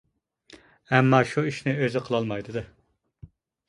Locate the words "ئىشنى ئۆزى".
1.51-2.05